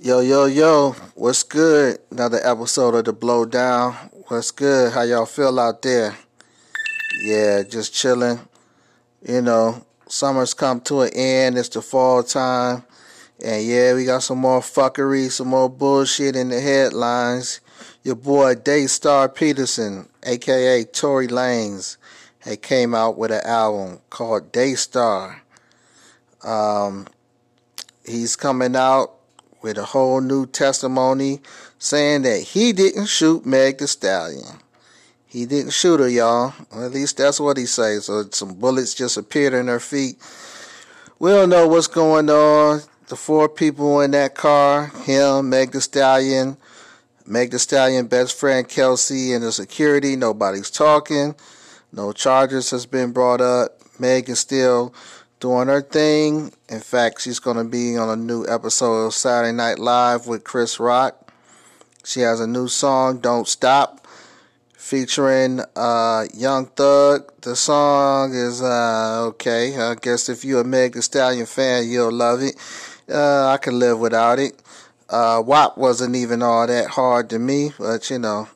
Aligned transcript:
Yo, 0.00 0.20
yo, 0.20 0.44
yo, 0.44 0.92
what's 1.16 1.42
good? 1.42 1.98
Another 2.12 2.38
episode 2.44 2.94
of 2.94 3.04
The 3.04 3.12
Blow 3.12 3.44
Down. 3.44 3.94
What's 4.28 4.52
good? 4.52 4.92
How 4.92 5.02
y'all 5.02 5.26
feel 5.26 5.58
out 5.58 5.82
there? 5.82 6.16
Yeah, 7.24 7.64
just 7.64 7.94
chilling. 7.94 8.38
You 9.26 9.42
know, 9.42 9.84
summer's 10.06 10.54
come 10.54 10.80
to 10.82 11.00
an 11.00 11.10
end. 11.14 11.58
It's 11.58 11.70
the 11.70 11.82
fall 11.82 12.22
time. 12.22 12.84
And 13.44 13.66
yeah, 13.66 13.92
we 13.94 14.04
got 14.04 14.22
some 14.22 14.38
more 14.38 14.60
fuckery, 14.60 15.32
some 15.32 15.48
more 15.48 15.68
bullshit 15.68 16.36
in 16.36 16.50
the 16.50 16.60
headlines. 16.60 17.60
Your 18.04 18.14
boy 18.14 18.54
Daystar 18.54 19.28
Peterson, 19.28 20.08
aka 20.22 20.84
Tory 20.84 21.26
Lanez, 21.26 21.96
had 22.38 22.62
came 22.62 22.94
out 22.94 23.18
with 23.18 23.32
an 23.32 23.44
album 23.44 23.98
called 24.10 24.52
Daystar. 24.52 25.42
Um, 26.44 27.08
he's 28.04 28.36
coming 28.36 28.76
out 28.76 29.17
with 29.62 29.78
a 29.78 29.84
whole 29.84 30.20
new 30.20 30.46
testimony 30.46 31.40
saying 31.78 32.22
that 32.22 32.40
he 32.40 32.72
didn't 32.72 33.06
shoot 33.06 33.44
Meg 33.44 33.78
the 33.78 33.88
Stallion. 33.88 34.60
He 35.26 35.44
didn't 35.44 35.72
shoot 35.72 36.00
her, 36.00 36.08
y'all. 36.08 36.54
At 36.72 36.92
least 36.92 37.18
that's 37.18 37.38
what 37.38 37.56
he 37.56 37.66
says. 37.66 38.06
So 38.06 38.24
some 38.30 38.54
bullets 38.54 38.94
just 38.94 39.16
appeared 39.16 39.52
in 39.52 39.66
her 39.66 39.80
feet. 39.80 40.16
We 41.18 41.30
don't 41.30 41.50
know 41.50 41.68
what's 41.68 41.86
going 41.86 42.30
on. 42.30 42.80
The 43.08 43.16
four 43.16 43.48
people 43.48 44.00
in 44.00 44.12
that 44.12 44.34
car, 44.34 44.86
him, 45.04 45.50
Meg 45.50 45.72
the 45.72 45.80
Stallion, 45.80 46.56
Meg 47.26 47.50
the 47.50 47.58
Stallion 47.58 48.06
best 48.06 48.38
friend 48.38 48.68
Kelsey, 48.68 49.32
and 49.32 49.42
the 49.42 49.52
security, 49.52 50.16
nobody's 50.16 50.70
talking. 50.70 51.34
No 51.92 52.12
charges 52.12 52.70
has 52.70 52.86
been 52.86 53.12
brought 53.12 53.40
up. 53.40 53.80
Meg 53.98 54.28
is 54.28 54.38
still 54.38 54.94
doing 55.40 55.68
her 55.68 55.82
thing. 55.82 56.52
In 56.68 56.80
fact, 56.80 57.22
she's 57.22 57.38
going 57.38 57.56
to 57.56 57.64
be 57.64 57.96
on 57.96 58.08
a 58.08 58.16
new 58.16 58.46
episode 58.46 59.06
of 59.06 59.14
Saturday 59.14 59.52
Night 59.52 59.78
Live 59.78 60.26
with 60.26 60.44
Chris 60.44 60.80
Rock. 60.80 61.32
She 62.04 62.20
has 62.20 62.40
a 62.40 62.46
new 62.46 62.68
song, 62.68 63.18
Don't 63.18 63.46
Stop, 63.46 64.06
featuring 64.72 65.60
uh, 65.76 66.24
Young 66.34 66.66
Thug. 66.66 67.32
The 67.42 67.54
song 67.54 68.34
is 68.34 68.62
uh, 68.62 69.26
okay. 69.28 69.76
I 69.78 69.94
guess 69.94 70.28
if 70.28 70.44
you're 70.44 70.62
a 70.62 70.64
Meg 70.64 70.94
Thee 70.94 71.02
Stallion 71.02 71.46
fan, 71.46 71.88
you'll 71.88 72.12
love 72.12 72.42
it. 72.42 72.56
Uh, 73.08 73.46
I 73.48 73.58
can 73.58 73.78
live 73.78 73.98
without 73.98 74.38
it. 74.38 74.60
Uh, 75.08 75.42
WAP 75.44 75.78
wasn't 75.78 76.16
even 76.16 76.42
all 76.42 76.66
that 76.66 76.90
hard 76.90 77.30
to 77.30 77.38
me, 77.38 77.72
but 77.78 78.10
you 78.10 78.18
know, 78.18 78.48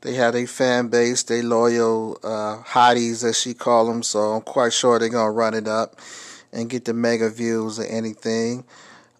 they 0.00 0.14
had 0.14 0.34
a 0.34 0.46
fan 0.46 0.88
base, 0.88 1.22
they 1.24 1.42
loyal 1.42 2.18
uh, 2.22 2.62
hotties 2.62 3.24
as 3.24 3.40
she 3.40 3.54
call 3.54 3.86
them. 3.86 4.02
So 4.02 4.34
I'm 4.34 4.42
quite 4.42 4.72
sure 4.72 4.98
they're 4.98 5.08
gonna 5.08 5.30
run 5.30 5.54
it 5.54 5.66
up 5.68 5.96
and 6.52 6.70
get 6.70 6.84
the 6.84 6.94
mega 6.94 7.28
views 7.30 7.78
or 7.78 7.84
anything. 7.84 8.64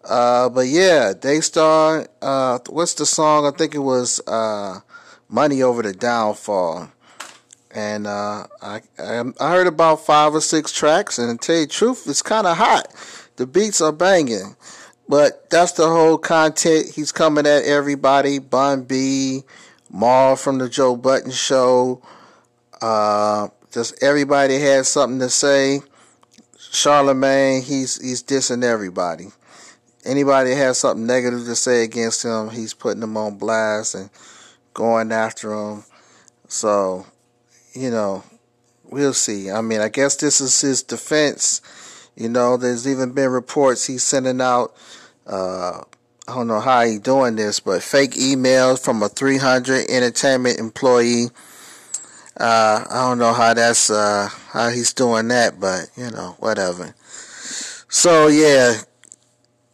Uh, 0.03 0.49
but 0.49 0.67
yeah, 0.67 1.13
Daystar. 1.13 2.07
Uh, 2.21 2.59
what's 2.69 2.93
the 2.93 3.05
song? 3.05 3.45
I 3.45 3.51
think 3.51 3.75
it 3.75 3.79
was 3.79 4.21
uh, 4.27 4.79
"Money 5.27 5.61
Over 5.61 5.83
the 5.83 5.93
Downfall." 5.93 6.89
And 7.71 8.07
uh, 8.07 8.47
I 8.61 8.81
I 8.97 9.23
heard 9.39 9.67
about 9.67 10.05
five 10.05 10.33
or 10.33 10.41
six 10.41 10.71
tracks, 10.71 11.19
and 11.19 11.39
to 11.39 11.45
tell 11.45 11.55
you 11.57 11.65
the 11.67 11.71
truth, 11.71 12.07
it's 12.07 12.21
kind 12.21 12.47
of 12.47 12.57
hot. 12.57 12.87
The 13.35 13.45
beats 13.45 13.81
are 13.81 13.91
banging, 13.91 14.55
but 15.07 15.49
that's 15.49 15.73
the 15.73 15.87
whole 15.87 16.17
content. 16.17 16.87
He's 16.95 17.11
coming 17.11 17.45
at 17.45 17.63
everybody. 17.63 18.39
Bun 18.39 18.83
B, 18.83 19.43
Mal 19.91 20.35
from 20.35 20.57
the 20.57 20.69
Joe 20.69 20.95
Budden 20.95 21.31
Show. 21.31 22.01
Uh, 22.81 23.49
just 23.71 24.01
everybody 24.03 24.59
has 24.59 24.87
something 24.87 25.19
to 25.19 25.29
say. 25.29 25.81
Charlemagne, 26.71 27.61
he's 27.61 27.99
he's 28.01 28.23
dissing 28.23 28.63
everybody. 28.63 29.27
Anybody 30.05 30.51
has 30.55 30.77
something 30.77 31.05
negative 31.05 31.45
to 31.45 31.55
say 31.55 31.83
against 31.83 32.23
him, 32.23 32.49
he's 32.49 32.73
putting 32.73 33.01
them 33.01 33.17
on 33.17 33.37
blast 33.37 33.95
and 33.95 34.09
going 34.73 35.11
after 35.11 35.49
them. 35.49 35.83
So, 36.47 37.05
you 37.73 37.91
know, 37.91 38.23
we'll 38.85 39.13
see. 39.13 39.51
I 39.51 39.61
mean, 39.61 39.81
I 39.81 39.89
guess 39.89 40.15
this 40.15 40.39
is 40.39 40.61
his 40.61 40.83
defense. 40.83 41.61
You 42.15 42.29
know, 42.29 42.57
there's 42.57 42.87
even 42.87 43.11
been 43.11 43.29
reports 43.29 43.85
he's 43.85 44.03
sending 44.03 44.41
out 44.41 44.75
uh, 45.27 45.81
I 46.29 46.35
don't 46.35 46.47
know 46.47 46.59
how 46.59 46.85
he 46.85 46.99
doing 46.99 47.37
this, 47.37 47.59
but 47.59 47.81
fake 47.81 48.11
emails 48.11 48.85
from 48.85 49.01
a 49.01 49.09
300 49.09 49.89
entertainment 49.89 50.59
employee. 50.59 51.29
Uh, 52.39 52.85
I 52.87 53.09
don't 53.09 53.17
know 53.17 53.33
how 53.33 53.55
that's 53.55 53.89
uh, 53.89 54.29
how 54.49 54.69
he's 54.69 54.93
doing 54.93 55.27
that, 55.29 55.59
but 55.59 55.89
you 55.97 56.11
know, 56.11 56.35
whatever. 56.39 56.93
So 57.89 58.27
yeah. 58.27 58.81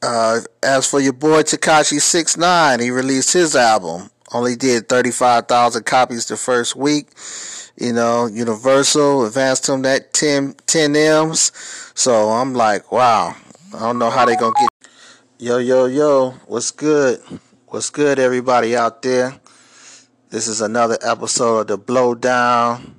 Uh, 0.02 0.40
as 0.64 0.88
for 0.90 1.00
your 1.00 1.14
boy 1.14 1.42
Tekashi 1.42 2.00
Six 2.00 2.38
Nine, 2.38 2.80
he 2.80 2.90
released 2.92 3.34
his 3.34 3.56
album. 3.56 4.10
Only 4.32 4.56
did 4.56 4.88
35,000 4.88 5.84
copies 5.86 6.28
the 6.28 6.38
first 6.38 6.76
week. 6.76 7.08
You 7.76 7.92
know, 7.92 8.28
Universal 8.28 9.26
advanced 9.26 9.68
him 9.68 9.82
that 9.82 10.14
10, 10.14 10.56
10 10.68 10.96
M's. 10.96 11.52
So 11.96 12.30
I'm 12.30 12.54
like, 12.54 12.92
wow. 12.92 13.36
I 13.74 13.80
don't 13.80 14.00
know 14.00 14.10
how 14.10 14.26
they 14.26 14.36
gonna 14.36 14.54
get 14.60 14.70
Yo, 15.38 15.58
yo, 15.58 15.86
yo, 15.86 16.30
what's 16.48 16.72
good? 16.72 17.22
What's 17.68 17.90
good, 17.90 18.20
everybody 18.20 18.74
out 18.74 19.02
there? 19.02 19.38
This 20.30 20.48
is 20.48 20.62
another 20.62 20.98
episode 21.02 21.60
of 21.60 21.68
The 21.68 21.78
Blowdown. 21.78 22.94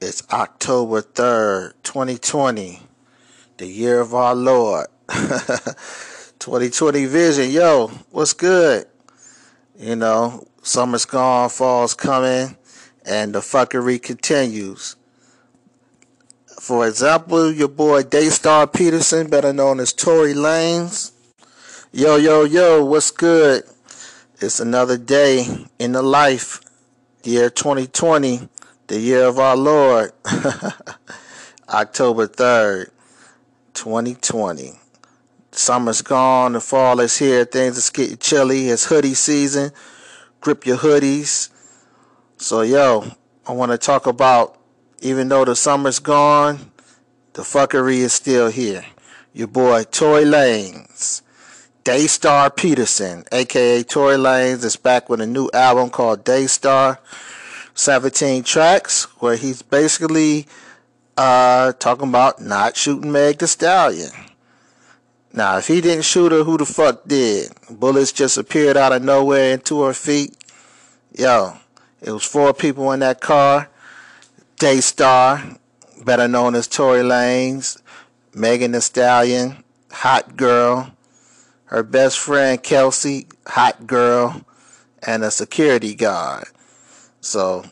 It's 0.00 0.22
October 0.30 1.02
3rd, 1.02 1.72
2020, 1.82 2.80
the 3.56 3.66
year 3.66 3.98
of 3.98 4.14
our 4.14 4.36
Lord. 4.36 4.86
2020 5.08 7.06
vision, 7.06 7.50
yo, 7.50 7.88
what's 8.12 8.34
good? 8.34 8.86
You 9.76 9.96
know, 9.96 10.46
summer's 10.62 11.06
gone, 11.06 11.48
fall's 11.48 11.94
coming, 11.94 12.56
and 13.04 13.34
the 13.34 13.40
fuckery 13.40 14.00
continues. 14.00 14.94
For 16.60 16.86
example, 16.86 17.50
your 17.50 17.66
boy 17.66 18.04
Daystar 18.04 18.68
Peterson, 18.68 19.28
better 19.28 19.52
known 19.52 19.80
as 19.80 19.92
Tory 19.92 20.34
Lanez 20.34 21.10
Yo, 21.96 22.16
yo, 22.16 22.42
yo, 22.42 22.84
what's 22.84 23.12
good? 23.12 23.62
It's 24.40 24.58
another 24.58 24.98
day 24.98 25.46
in 25.78 25.92
the 25.92 26.02
life, 26.02 26.60
the 27.22 27.30
year 27.30 27.48
2020, 27.48 28.48
the 28.88 28.98
year 28.98 29.26
of 29.26 29.38
our 29.38 29.56
Lord, 29.56 30.10
October 31.68 32.26
3rd, 32.26 32.90
2020. 33.74 34.72
Summer's 35.52 36.02
gone, 36.02 36.54
the 36.54 36.60
fall 36.60 36.98
is 36.98 37.16
here, 37.18 37.44
things 37.44 37.88
are 37.88 37.92
getting 37.92 38.16
chilly, 38.16 38.70
it's 38.70 38.86
hoodie 38.86 39.14
season. 39.14 39.70
Grip 40.40 40.66
your 40.66 40.78
hoodies. 40.78 41.50
So, 42.38 42.62
yo, 42.62 43.12
I 43.46 43.52
want 43.52 43.70
to 43.70 43.78
talk 43.78 44.08
about 44.08 44.58
even 44.98 45.28
though 45.28 45.44
the 45.44 45.54
summer's 45.54 46.00
gone, 46.00 46.72
the 47.34 47.42
fuckery 47.42 47.98
is 47.98 48.12
still 48.12 48.50
here. 48.50 48.84
Your 49.32 49.46
boy, 49.46 49.84
Toy 49.84 50.24
Lanez 50.24 51.22
Daystar 51.84 52.48
Peterson, 52.48 53.24
aka 53.30 53.82
Tory 53.82 54.16
Lanez, 54.16 54.64
is 54.64 54.74
back 54.74 55.10
with 55.10 55.20
a 55.20 55.26
new 55.26 55.50
album 55.52 55.90
called 55.90 56.24
Daystar. 56.24 56.98
17 57.74 58.42
tracks 58.42 59.04
where 59.20 59.36
he's 59.36 59.60
basically 59.60 60.46
uh, 61.18 61.72
talking 61.74 62.08
about 62.08 62.40
not 62.40 62.78
shooting 62.78 63.12
Meg 63.12 63.36
the 63.36 63.46
Stallion. 63.46 64.08
Now, 65.34 65.58
if 65.58 65.66
he 65.66 65.82
didn't 65.82 66.06
shoot 66.06 66.32
her, 66.32 66.44
who 66.44 66.56
the 66.56 66.64
fuck 66.64 67.06
did? 67.06 67.52
Bullets 67.68 68.12
just 68.12 68.38
appeared 68.38 68.78
out 68.78 68.92
of 68.92 69.02
nowhere 69.02 69.52
into 69.52 69.82
her 69.82 69.92
feet. 69.92 70.34
Yo, 71.12 71.58
it 72.00 72.12
was 72.12 72.24
four 72.24 72.54
people 72.54 72.92
in 72.92 73.00
that 73.00 73.20
car. 73.20 73.68
Daystar, 74.56 75.58
better 76.02 76.28
known 76.28 76.54
as 76.54 76.66
Tory 76.66 77.02
Lanez, 77.02 77.82
Megan 78.32 78.72
the 78.72 78.80
Stallion, 78.80 79.62
Hot 79.90 80.34
Girl, 80.34 80.93
her 81.74 81.82
best 81.82 82.20
friend 82.20 82.62
Kelsey, 82.62 83.26
hot 83.48 83.84
girl, 83.84 84.42
and 85.04 85.24
a 85.24 85.30
security 85.32 85.96
guard. 85.96 86.44
So 87.20 87.64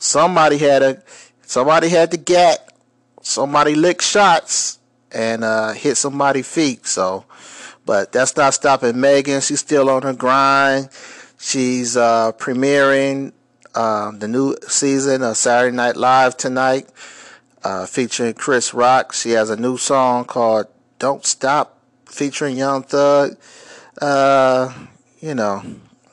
somebody 0.00 0.58
had 0.58 0.82
a 0.82 1.02
somebody 1.42 1.88
had 1.88 2.10
the 2.10 2.16
gat, 2.16 2.72
somebody 3.22 3.76
licked 3.76 4.02
shots 4.02 4.80
and 5.12 5.44
uh, 5.44 5.74
hit 5.74 5.96
somebody's 5.96 6.52
feet. 6.52 6.88
So, 6.88 7.24
but 7.84 8.10
that's 8.10 8.36
not 8.36 8.52
stopping 8.52 9.00
Megan. 9.00 9.40
She's 9.40 9.60
still 9.60 9.90
on 9.90 10.02
her 10.02 10.12
grind. 10.12 10.88
She's 11.38 11.96
uh, 11.96 12.32
premiering 12.32 13.32
uh, 13.76 14.10
the 14.10 14.26
new 14.26 14.56
season 14.66 15.22
of 15.22 15.36
Saturday 15.36 15.76
Night 15.76 15.96
Live 15.96 16.36
tonight, 16.36 16.88
uh, 17.62 17.86
featuring 17.86 18.34
Chris 18.34 18.74
Rock. 18.74 19.12
She 19.12 19.30
has 19.30 19.50
a 19.50 19.56
new 19.56 19.76
song 19.76 20.24
called 20.24 20.66
"Don't 20.98 21.24
Stop." 21.24 21.75
Featuring 22.06 22.56
Young 22.56 22.82
Thug, 22.82 23.36
uh, 24.00 24.72
you 25.20 25.34
know, 25.34 25.62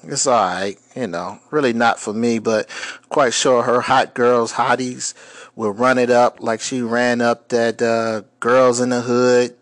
it's 0.04 0.28
alright, 0.28 0.78
you 0.96 1.08
know, 1.08 1.40
really 1.50 1.74
not 1.74 2.00
for 2.00 2.14
me, 2.14 2.40
but 2.40 2.70
quite 3.10 3.34
sure 3.34 3.64
her 3.64 3.82
hot 3.82 4.14
girls, 4.14 4.54
hotties, 4.54 5.14
will 5.56 5.72
run 5.72 5.98
it 5.98 6.10
up 6.10 6.42
like 6.42 6.60
she 6.60 6.82
ran 6.82 7.22
up 7.22 7.50
that 7.50 7.82
uh, 7.82 8.24
Girls 8.40 8.80
in 8.80 8.90
the 8.90 9.02
Hood 9.02 9.56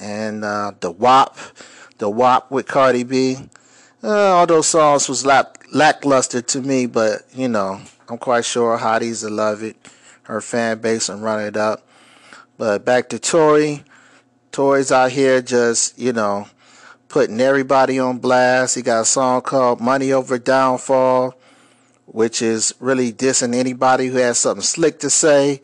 and 0.00 0.44
uh, 0.44 0.72
the 0.80 0.90
WAP, 0.90 1.36
The 1.98 2.08
WAP 2.08 2.50
with 2.50 2.66
Cardi 2.66 3.02
B. 3.02 3.36
Uh, 4.02 4.08
all 4.10 4.46
those 4.46 4.68
songs 4.68 5.08
was 5.08 5.26
lack- 5.26 5.64
lackluster 5.72 6.40
to 6.40 6.62
me, 6.62 6.86
but 6.86 7.22
you 7.34 7.48
know, 7.48 7.80
I'm 8.08 8.18
quite 8.18 8.44
sure 8.44 8.78
Hotties 8.78 9.24
will 9.24 9.32
love 9.32 9.62
it. 9.62 9.76
Her 10.22 10.40
fan 10.40 10.78
base 10.78 11.08
and 11.08 11.22
run 11.22 11.40
it 11.40 11.56
up. 11.56 11.86
But 12.58 12.84
back 12.84 13.08
to 13.10 13.18
Tory. 13.18 13.82
Tory's 14.52 14.92
out 14.92 15.12
here 15.12 15.42
just, 15.42 15.98
you 15.98 16.12
know, 16.12 16.48
putting 17.08 17.40
everybody 17.40 17.98
on 17.98 18.18
blast. 18.18 18.74
He 18.74 18.82
got 18.82 19.02
a 19.02 19.04
song 19.04 19.42
called 19.42 19.80
Money 19.80 20.12
Over 20.12 20.38
Downfall, 20.38 21.34
which 22.06 22.42
is 22.42 22.74
really 22.80 23.12
dissing 23.12 23.54
anybody 23.54 24.08
who 24.08 24.18
has 24.18 24.38
something 24.38 24.62
slick 24.62 25.00
to 25.00 25.10
say. 25.10 25.62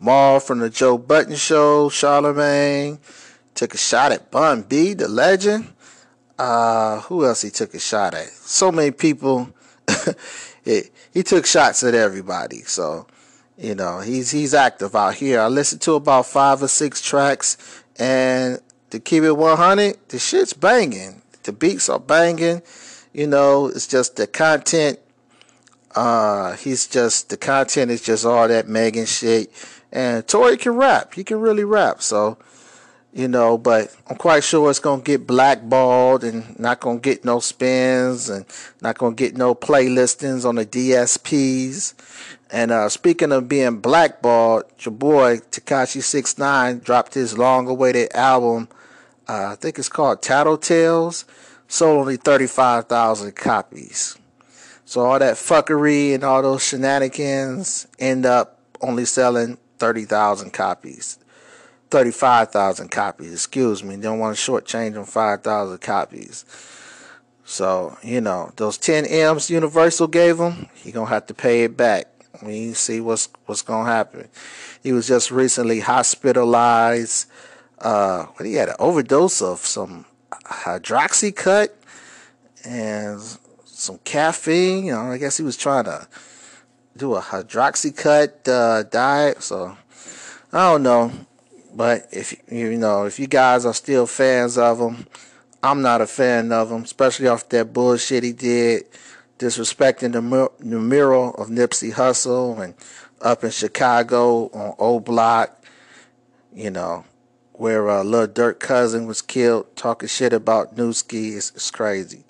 Mal 0.00 0.40
from 0.40 0.58
the 0.58 0.68
Joe 0.68 0.98
Budden 0.98 1.36
Show, 1.36 1.88
Charlemagne, 1.88 2.98
took 3.54 3.74
a 3.74 3.78
shot 3.78 4.12
at 4.12 4.30
Bun 4.30 4.62
B, 4.62 4.92
the 4.94 5.08
legend. 5.08 5.72
Uh, 6.38 7.00
who 7.02 7.24
else 7.24 7.40
he 7.40 7.50
took 7.50 7.72
a 7.74 7.78
shot 7.78 8.14
at? 8.14 8.28
So 8.28 8.70
many 8.70 8.90
people. 8.90 9.48
it, 10.64 10.90
he 11.12 11.22
took 11.22 11.46
shots 11.46 11.82
at 11.82 11.94
everybody. 11.94 12.60
So, 12.60 13.06
you 13.56 13.74
know, 13.74 14.00
he's 14.00 14.30
he's 14.30 14.52
active 14.52 14.94
out 14.94 15.14
here. 15.14 15.40
I 15.40 15.48
listened 15.48 15.80
to 15.82 15.94
about 15.94 16.26
five 16.26 16.62
or 16.62 16.68
six 16.68 17.00
tracks, 17.00 17.56
and 17.98 18.60
to 18.90 19.00
keep 19.00 19.22
it 19.22 19.32
100, 19.32 19.96
the 20.08 20.18
shit's 20.18 20.52
banging. 20.52 21.22
The 21.42 21.52
beats 21.52 21.88
are 21.88 22.00
banging. 22.00 22.62
You 23.12 23.26
know, 23.26 23.66
it's 23.66 23.86
just 23.86 24.16
the 24.16 24.26
content. 24.26 24.98
Uh, 25.94 26.54
he's 26.56 26.86
just 26.86 27.30
the 27.30 27.36
content 27.36 27.90
is 27.90 28.02
just 28.02 28.26
all 28.26 28.46
that 28.48 28.68
Megan 28.68 29.06
shit. 29.06 29.50
And 29.90 30.26
Tory 30.26 30.56
can 30.56 30.76
rap. 30.76 31.14
He 31.14 31.24
can 31.24 31.40
really 31.40 31.64
rap. 31.64 32.02
So 32.02 32.36
you 33.16 33.28
know, 33.28 33.56
but 33.56 33.96
I'm 34.10 34.16
quite 34.16 34.44
sure 34.44 34.68
it's 34.68 34.78
gonna 34.78 35.00
get 35.00 35.26
blackballed 35.26 36.22
and 36.22 36.58
not 36.60 36.80
gonna 36.80 36.98
get 36.98 37.24
no 37.24 37.40
spins 37.40 38.28
and 38.28 38.44
not 38.82 38.98
gonna 38.98 39.14
get 39.14 39.34
no 39.34 39.54
playlistings 39.54 40.46
on 40.46 40.56
the 40.56 40.66
DSPs. 40.66 41.94
And 42.50 42.70
uh, 42.70 42.90
speaking 42.90 43.32
of 43.32 43.48
being 43.48 43.78
blackballed, 43.78 44.64
your 44.80 44.92
boy 44.92 45.38
Tekashi 45.38 46.02
Six 46.02 46.36
Nine 46.36 46.80
dropped 46.80 47.14
his 47.14 47.38
long-awaited 47.38 48.14
album. 48.14 48.68
Uh, 49.26 49.52
I 49.52 49.54
think 49.54 49.78
it's 49.78 49.88
called 49.88 50.20
Tattletales. 50.20 51.24
Sold 51.68 52.00
only 52.00 52.18
thirty-five 52.18 52.84
thousand 52.84 53.34
copies. 53.34 54.18
So 54.84 55.06
all 55.06 55.18
that 55.18 55.36
fuckery 55.36 56.14
and 56.14 56.22
all 56.22 56.42
those 56.42 56.62
shenanigans 56.62 57.88
end 57.98 58.26
up 58.26 58.60
only 58.82 59.06
selling 59.06 59.56
thirty 59.78 60.04
thousand 60.04 60.52
copies. 60.52 61.18
35,000 61.90 62.90
copies, 62.90 63.32
excuse 63.32 63.82
me. 63.82 63.96
Don't 63.96 64.18
want 64.18 64.36
to 64.36 64.50
shortchange 64.50 64.94
them 64.94 65.04
5,000 65.04 65.78
copies. 65.78 66.44
So, 67.44 67.96
you 68.02 68.20
know, 68.20 68.52
those 68.56 68.76
10 68.76 69.06
M's 69.06 69.50
Universal 69.50 70.08
gave 70.08 70.38
him, 70.38 70.68
he 70.74 70.90
going 70.90 71.06
to 71.06 71.14
have 71.14 71.26
to 71.26 71.34
pay 71.34 71.64
it 71.64 71.76
back. 71.76 72.08
We 72.42 72.74
see 72.74 73.00
what's 73.00 73.28
what's 73.46 73.62
going 73.62 73.86
to 73.86 73.92
happen. 73.92 74.28
He 74.82 74.92
was 74.92 75.08
just 75.08 75.30
recently 75.30 75.80
hospitalized. 75.80 77.30
Uh, 77.78 78.26
he 78.42 78.54
had 78.54 78.68
an 78.68 78.76
overdose 78.78 79.40
of 79.40 79.60
some 79.60 80.04
hydroxycut 80.44 81.68
and 82.64 83.20
some 83.64 83.98
caffeine. 84.04 84.84
You 84.84 84.92
know, 84.92 85.12
I 85.12 85.18
guess 85.18 85.36
he 85.36 85.42
was 85.44 85.56
trying 85.56 85.84
to 85.84 86.06
do 86.96 87.14
a 87.14 87.20
hydroxycut 87.20 88.48
uh, 88.48 88.82
diet. 88.82 89.42
So, 89.42 89.76
I 90.52 90.72
don't 90.72 90.82
know. 90.82 91.12
But 91.76 92.08
if 92.10 92.34
you 92.50 92.78
know, 92.78 93.04
if 93.04 93.18
you 93.18 93.26
guys 93.26 93.66
are 93.66 93.74
still 93.74 94.06
fans 94.06 94.56
of 94.56 94.78
him, 94.78 95.06
I'm 95.62 95.82
not 95.82 96.00
a 96.00 96.06
fan 96.06 96.50
of 96.50 96.70
him, 96.72 96.82
especially 96.82 97.28
off 97.28 97.50
that 97.50 97.74
bullshit 97.74 98.24
he 98.24 98.32
did, 98.32 98.84
disrespecting 99.38 100.12
the, 100.12 100.22
mur- 100.22 100.52
the 100.58 100.80
mural 100.80 101.34
of 101.34 101.48
Nipsey 101.48 101.92
Hussle 101.92 102.64
and 102.64 102.74
up 103.20 103.44
in 103.44 103.50
Chicago 103.50 104.48
on 104.54 104.74
O 104.78 105.00
Block, 105.00 105.62
you 106.54 106.70
know, 106.70 107.04
where 107.52 107.90
uh, 107.90 108.02
little 108.02 108.26
Durk 108.26 108.58
cousin 108.58 109.06
was 109.06 109.20
killed, 109.20 109.76
talking 109.76 110.08
shit 110.08 110.32
about 110.32 110.76
NuSki. 110.76 111.36
It's, 111.36 111.50
it's 111.50 111.70
crazy. 111.70 112.24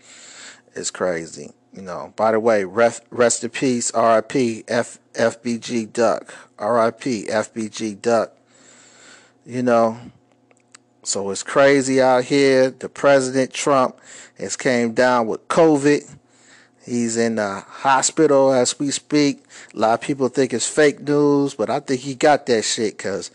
It's 0.74 0.90
crazy. 0.90 1.52
You 1.72 1.82
know, 1.82 2.12
by 2.16 2.32
the 2.32 2.40
way, 2.40 2.64
ref, 2.64 3.00
rest 3.10 3.44
in 3.44 3.50
peace, 3.50 3.92
RIP, 3.94 4.64
F, 4.66 4.98
FBG 5.12 5.92
Duck. 5.92 6.34
RIP, 6.58 7.28
FBG 7.28 8.02
Duck 8.02 8.35
you 9.46 9.62
know. 9.62 9.98
So 11.02 11.30
it's 11.30 11.44
crazy 11.44 12.02
out 12.02 12.24
here. 12.24 12.70
The 12.70 12.88
President 12.88 13.52
Trump 13.52 13.98
has 14.38 14.56
came 14.56 14.92
down 14.92 15.28
with 15.28 15.46
COVID. 15.46 16.16
He's 16.84 17.16
in 17.16 17.36
the 17.36 17.60
hospital 17.66 18.52
as 18.52 18.78
we 18.78 18.90
speak. 18.90 19.44
A 19.74 19.78
lot 19.78 19.94
of 19.94 20.00
people 20.00 20.28
think 20.28 20.52
it's 20.52 20.68
fake 20.68 21.00
news, 21.00 21.54
but 21.54 21.70
I 21.70 21.80
think 21.80 22.00
he 22.00 22.14
got 22.14 22.46
that 22.46 22.62
shit 22.62 22.96
because 22.96 23.30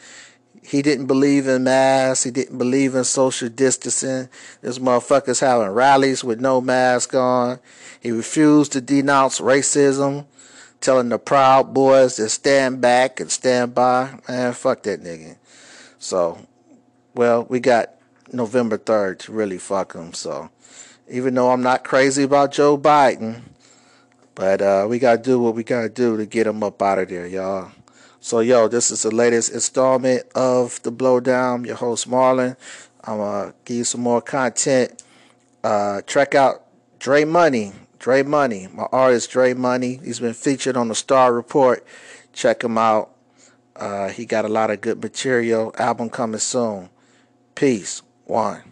he 0.62 0.82
didn't 0.82 1.08
believe 1.08 1.48
in 1.48 1.64
masks. 1.64 2.24
He 2.24 2.32
didn't 2.32 2.58
believe 2.58 2.94
in 2.94 3.04
social 3.04 3.50
distancing. 3.50 4.30
This 4.62 4.80
motherfucker's 4.80 5.40
having 5.40 5.70
rallies 5.70 6.24
with 6.24 6.40
no 6.40 6.62
mask 6.62 7.14
on. 7.14 7.60
He 8.02 8.12
refused 8.12 8.74
to 8.74 8.82
denounce 8.82 9.40
racism, 9.40 10.26
telling 10.82 11.10
the 11.10 11.20
Proud 11.20 11.74
Boys 11.74 12.16
to 12.18 12.28
stand 12.30 12.82
back 12.82 13.20
and 13.20 13.32
stand 13.32 13.74
by. 13.74 14.20
Man, 14.28 14.54
fuck 14.54 14.84
that 14.84 15.02
nigga. 15.02 15.38
So, 16.02 16.40
well, 17.14 17.46
we 17.48 17.60
got 17.60 17.92
November 18.34 18.80
3rd 18.80 19.20
to 19.20 19.32
really 19.34 19.60
fuck 19.60 19.94
him. 19.94 20.14
So, 20.14 20.50
even 21.08 21.36
though 21.36 21.52
I'm 21.52 21.62
not 21.62 21.84
crazy 21.84 22.24
about 22.24 22.52
Joe 22.52 22.76
Biden, 22.76 23.44
but 24.34 24.64
uh, 24.64 24.88
we 24.90 24.98
got 24.98 25.18
to 25.18 25.22
do 25.22 25.40
what 25.40 25.54
we 25.54 25.64
got 25.64 25.82
to 25.82 25.90
do 25.90 26.18
to 26.18 26.26
get 26.26 26.48
him 26.48 26.64
up 26.64 26.82
out 26.82 26.98
of 26.98 27.10
there, 27.10 27.28
y'all. 27.28 27.72
So, 28.20 28.40
yo, 28.40 28.68
this 28.68 28.90
is 28.90 29.04
the 29.04 29.14
latest 29.14 29.54
installment 29.54 30.24
of 30.34 30.82
The 30.82 30.92
Blowdown. 30.92 31.68
Your 31.68 31.76
host, 31.76 32.10
Marlon. 32.10 32.58
I'm 33.04 33.18
going 33.18 33.50
to 33.52 33.56
give 33.64 33.78
you 33.78 33.84
some 33.84 34.02
more 34.02 34.24
content. 34.24 35.04
Uh, 35.64 36.02
check 36.02 36.34
out 36.34 36.66
Dre 36.98 37.26
Money. 37.26 37.74
Dre 38.00 38.24
Money, 38.24 38.68
my 38.74 38.88
artist 38.92 39.30
Dre 39.30 39.54
Money. 39.54 40.00
He's 40.04 40.20
been 40.20 40.34
featured 40.34 40.76
on 40.76 40.88
the 40.88 40.96
Star 40.96 41.32
Report. 41.32 41.86
Check 42.34 42.64
him 42.64 42.80
out. 42.80 43.11
Uh, 43.82 44.10
he 44.10 44.26
got 44.26 44.46
a 44.46 44.48
lot 44.48 44.70
of 44.70 44.80
good 44.80 45.02
material. 45.02 45.74
Album 45.78 46.10
coming 46.10 46.40
soon. 46.40 46.88
Peace. 47.56 48.04
One. 48.26 48.71